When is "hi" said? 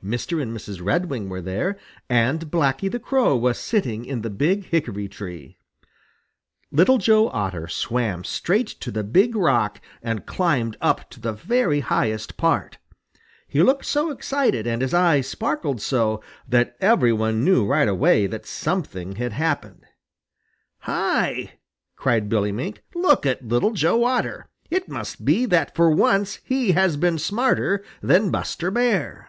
20.82-21.54